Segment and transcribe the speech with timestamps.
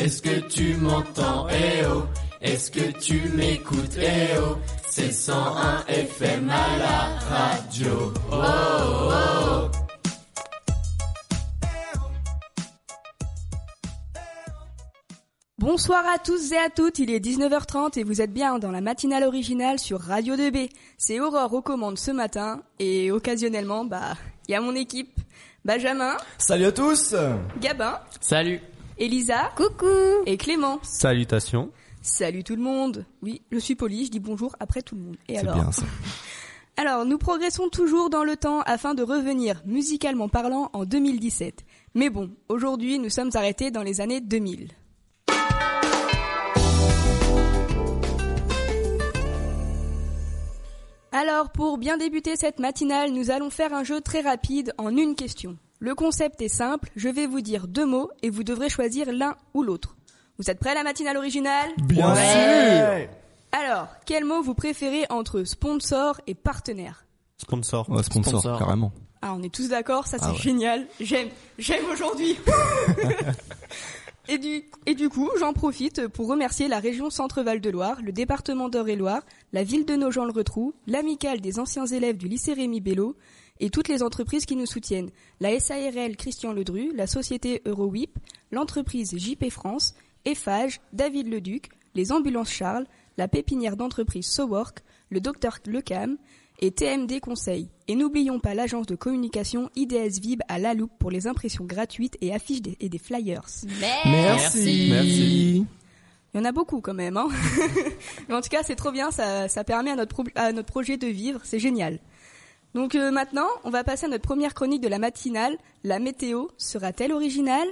[0.00, 1.48] Est-ce que tu m'entends?
[1.50, 2.04] Eh oh.
[2.40, 3.96] Est-ce que tu m'écoutes?
[3.98, 4.56] Eh oh.
[4.88, 8.12] C'est 101 FM à la radio.
[8.30, 9.70] Oh oh oh.
[15.58, 18.80] Bonsoir à tous et à toutes, il est 19h30 et vous êtes bien dans la
[18.80, 20.70] matinale originale sur Radio 2B.
[20.96, 24.14] C'est Aurore aux commandes ce matin et occasionnellement, bah,
[24.46, 25.18] il y a mon équipe.
[25.64, 27.16] Benjamin, Salut à tous.
[27.60, 28.60] Gabin, Salut
[29.00, 29.86] Elisa, coucou
[30.26, 30.80] et Clément.
[30.82, 31.70] Salutations.
[32.02, 33.06] Salut tout le monde.
[33.22, 35.16] Oui, je suis poli, je dis bonjour après tout le monde.
[35.28, 35.84] Et C'est alors bien ça.
[36.76, 41.64] Alors, nous progressons toujours dans le temps afin de revenir, musicalement parlant, en 2017.
[41.94, 44.70] Mais bon, aujourd'hui, nous sommes arrêtés dans les années 2000.
[51.10, 55.16] Alors, pour bien débuter cette matinale, nous allons faire un jeu très rapide en une
[55.16, 55.56] question.
[55.80, 59.36] Le concept est simple, je vais vous dire deux mots et vous devrez choisir l'un
[59.54, 59.96] ou l'autre.
[60.38, 61.70] Vous êtes prêts à la matinale originale?
[61.78, 63.08] Bien sûr
[63.52, 67.04] Alors, quel mot vous préférez entre sponsor et partenaire?
[67.38, 67.88] Sponsor.
[67.90, 68.58] Ouais, sponsor, Sponsor.
[68.58, 68.92] carrément.
[69.22, 70.38] Ah, on est tous d'accord, ça c'est Ah ouais.
[70.38, 70.86] génial.
[71.00, 71.28] J'aime,
[71.58, 72.36] j'aime aujourd'hui.
[74.28, 78.12] et du et du coup, j'en profite pour remercier la région Centre-Val de Loire, le
[78.12, 79.22] département d'Eure-et-Loire,
[79.52, 83.16] la ville de Nogent-le-Retrou, l'amicale des anciens élèves du lycée Rémi Bello
[83.60, 85.10] et toutes les entreprises qui nous soutiennent.
[85.40, 88.18] La SARL Christian Ledru, la société Eurowip,
[88.52, 89.94] l'entreprise JP France,
[90.24, 96.16] Eiffage, David Leduc, les ambulances Charles, la pépinière d'entreprise Sowork, le docteur Lecam
[96.60, 97.68] et TMD Conseil.
[97.86, 102.16] Et n'oublions pas l'agence de communication IDS Vib à La Loupe pour les impressions gratuites
[102.20, 103.46] et affiches des- et des flyers.
[104.04, 104.88] Merci.
[104.90, 105.66] Merci.
[106.34, 107.16] Il y en a beaucoup quand même.
[107.16, 107.28] Hein
[108.28, 110.70] Mais en tout cas, c'est trop bien, ça, ça permet à notre, pro- à notre
[110.70, 111.98] projet de vivre, c'est génial.
[112.74, 115.56] Donc euh, maintenant, on va passer à notre première chronique de la matinale.
[115.84, 117.68] La météo sera-t-elle originale?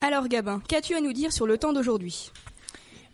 [0.00, 2.32] Alors Gabin, qu'as-tu à nous dire sur le temps d'aujourd'hui?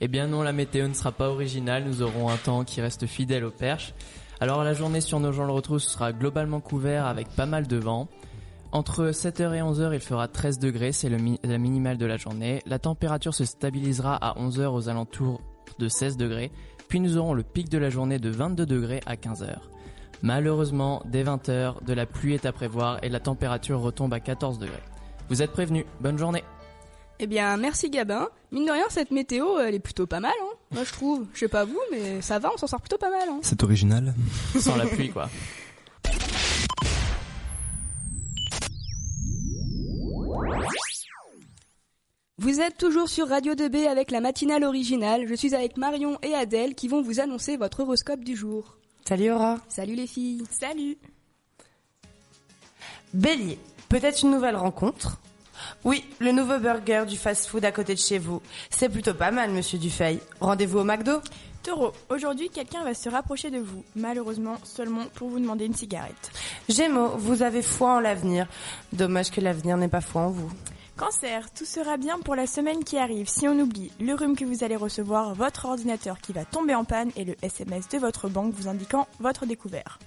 [0.01, 3.07] Eh bien non, la météo ne sera pas originale, nous aurons un temps qui reste
[3.07, 3.95] fidèle aux perches.
[4.41, 7.77] Alors la journée sur nos gens le retrouve sera globalement couvert avec pas mal de
[7.77, 8.09] vent.
[8.71, 12.17] Entre 7h et 11h, il fera 13 degrés, c'est le mi- la minimale de la
[12.19, 12.63] journée.
[12.67, 15.41] La température se stabilisera à 11h aux alentours
[15.79, 16.51] de 16 degrés,
[16.89, 19.57] puis nous aurons le pic de la journée de 22 degrés à 15h.
[20.23, 24.59] Malheureusement, dès 20h, de la pluie est à prévoir et la température retombe à 14
[24.59, 24.83] degrés.
[25.31, 26.43] Vous êtes prévenus, bonne journée
[27.21, 28.29] Eh bien, merci Gabin.
[28.53, 31.27] Mine de rien, cette météo, elle est plutôt pas mal, hein Moi, je trouve.
[31.35, 33.63] Je sais pas vous, mais ça va, on s'en sort plutôt pas mal, hein C'est
[33.63, 34.15] original.
[34.59, 35.31] Sans la pluie quoi.
[42.49, 45.27] Vous êtes toujours sur Radio 2B avec la matinale originale.
[45.29, 48.79] Je suis avec Marion et Adèle qui vont vous annoncer votre horoscope du jour.
[49.07, 49.59] Salut Aura.
[49.69, 50.45] Salut les filles.
[50.51, 50.97] Salut.
[53.13, 53.59] Bélier,
[53.91, 55.21] peut-être une nouvelle rencontre?
[55.85, 58.41] Oui, le nouveau burger du fast-food à côté de chez vous.
[58.71, 60.19] C'est plutôt pas mal, monsieur Dufay.
[60.41, 61.21] Rendez-vous au McDo?
[61.63, 66.31] Taureau, aujourd'hui quelqu'un va se rapprocher de vous, malheureusement seulement pour vous demander une cigarette.
[66.71, 68.49] Gémeaux, vous avez foi en l'avenir.
[68.95, 70.51] Dommage que l'avenir n'ait pas foi en vous.
[70.99, 74.45] Cancer, tout sera bien pour la semaine qui arrive si on oublie le rhume que
[74.45, 78.29] vous allez recevoir, votre ordinateur qui va tomber en panne et le SMS de votre
[78.29, 80.01] banque vous indiquant votre découvert.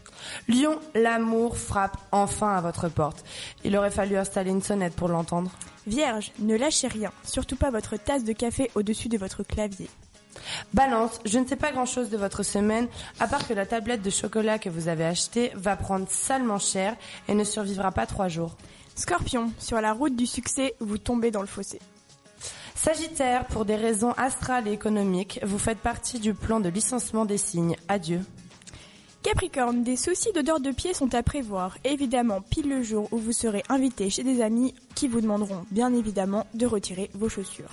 [0.50, 3.24] Lion, l'amour frappe enfin à votre porte.
[3.64, 5.52] Il aurait fallu installer une sonnette pour l'entendre.
[5.88, 9.90] Vierge, ne lâchez rien, surtout pas votre tasse de café au-dessus de votre clavier.
[10.74, 12.90] Balance, je ne sais pas grand-chose de votre semaine,
[13.22, 16.98] à part que la tablette de chocolat que vous avez achetée va prendre salement cher
[17.30, 18.58] et ne survivra pas trois jours.
[18.96, 21.80] Scorpion, sur la route du succès, vous tombez dans le fossé.
[22.76, 27.38] Sagittaire, pour des raisons astrales et économiques, vous faites partie du plan de licenciement des
[27.38, 27.76] signes.
[27.88, 28.22] Adieu.
[29.24, 33.34] Capricorne, des soucis d'odeur de pied sont à prévoir, évidemment pile le jour où vous
[33.34, 37.70] serez invité chez des amis qui vous demanderont bien évidemment de retirer vos chaussures.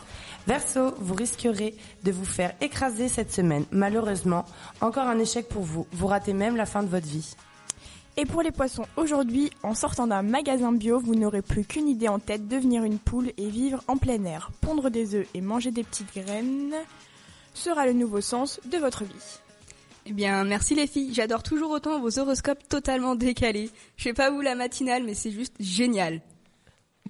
[0.47, 1.75] Verseau, vous risquerez
[2.05, 3.64] de vous faire écraser cette semaine.
[3.71, 4.44] Malheureusement,
[4.82, 5.87] encore un échec pour vous.
[5.93, 7.35] Vous ratez même la fin de votre vie.
[8.20, 12.09] Et pour les poissons, aujourd'hui, en sortant d'un magasin bio, vous n'aurez plus qu'une idée
[12.09, 14.50] en tête, devenir une poule et vivre en plein air.
[14.61, 16.75] Pondre des œufs et manger des petites graines
[17.55, 19.38] sera le nouveau sens de votre vie.
[20.06, 21.15] Eh bien, merci les filles.
[21.15, 23.70] J'adore toujours autant vos horoscopes totalement décalés.
[23.97, 26.21] Je sais pas vous la matinale, mais c'est juste génial.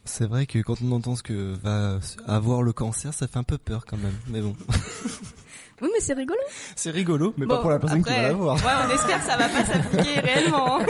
[0.05, 3.45] C'est vrai que quand on entend ce que va avoir le cancer, ça fait un
[3.45, 4.17] peu peur quand même.
[4.29, 4.55] Mais bon.
[5.81, 6.41] Oui, mais c'est rigolo.
[6.77, 8.57] C'est rigolo, mais Bon, pas pour la personne après, qui va l'avoir.
[8.57, 10.81] Ouais, on espère que ça va pas s'appliquer réellement.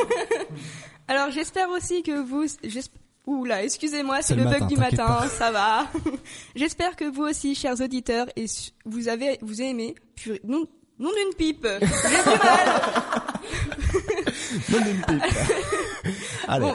[1.08, 2.46] Alors, j'espère aussi que vous...
[3.26, 5.86] Oula, excusez-moi, c'est le, bug du matin, ça va.
[6.56, 8.46] J'espère que vous aussi, chers auditeurs, et
[8.86, 10.66] vous avez, vous aimez, purée, non,
[10.98, 11.66] non d'une pipe.
[11.80, 12.68] J'ai du mal.
[14.70, 15.22] Non, mais une pipe.
[16.48, 16.64] Allez.
[16.64, 16.72] Bon,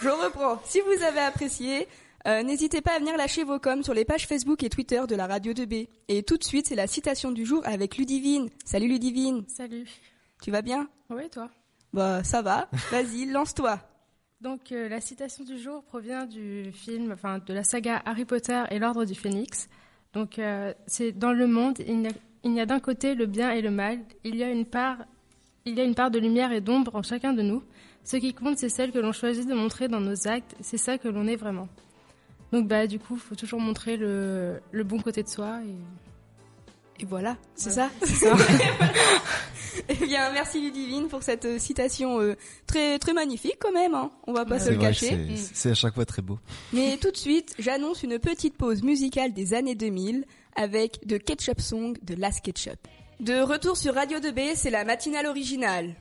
[0.00, 0.62] je reprends.
[0.64, 1.88] Si vous avez apprécié,
[2.26, 5.14] euh, n'hésitez pas à venir lâcher vos coms sur les pages Facebook et Twitter de
[5.14, 5.88] la radio 2B.
[6.08, 8.48] Et tout de suite, c'est la citation du jour avec Ludivine.
[8.64, 9.86] Salut Ludivine, Salut.
[10.42, 10.88] tu vas bien?
[11.10, 11.48] Oui, toi?
[11.92, 13.78] Bah ça va, vas-y, lance-toi.
[14.40, 18.62] Donc euh, la citation du jour provient du film, enfin de la saga Harry Potter
[18.70, 19.68] et l'Ordre du Phénix.
[20.12, 21.98] Donc euh, c'est dans le monde, il
[22.52, 24.00] n'y a, a d'un côté le bien et le mal.
[24.24, 24.98] Il y a une part,
[25.64, 27.62] il y a une part de lumière et d'ombre en chacun de nous.
[28.04, 30.54] Ce qui compte, c'est celle que l'on choisit de montrer dans nos actes.
[30.60, 31.68] C'est ça que l'on est vraiment.
[32.52, 35.58] Donc bah du coup, faut toujours montrer le, le bon côté de soi.
[35.66, 37.02] Et...
[37.02, 38.34] Et voilà, c'est Voilà, ça
[39.88, 42.34] Eh bien, merci Ludivine pour cette euh, citation euh,
[42.66, 43.94] très très magnifique quand même.
[43.94, 44.10] Hein.
[44.26, 45.26] On va pas se le cacher.
[45.36, 46.38] c'est- c'est à chaque fois très beau.
[46.72, 50.24] Mais tout de suite, j'annonce une petite pause musicale des années 2000
[50.56, 52.78] avec The Ketchup Song de Last Ketchup.
[53.20, 55.94] De retour sur Radio 2B, c'est la matinale originale.